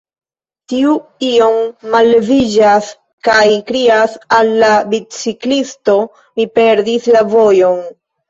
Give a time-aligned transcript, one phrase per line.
[0.71, 0.93] Tiu
[1.25, 1.57] iom
[1.95, 2.87] malleviĝas,
[3.27, 5.97] kaj krias al la biciklisto:
[6.41, 7.79] Mi perdis la vojon.